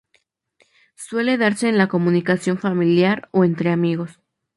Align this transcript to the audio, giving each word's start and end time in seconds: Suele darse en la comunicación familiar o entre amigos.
Suele 0.95 1.37
darse 1.37 1.69
en 1.69 1.77
la 1.77 1.87
comunicación 1.87 2.57
familiar 2.57 3.29
o 3.33 3.43
entre 3.45 3.69
amigos. 3.69 4.19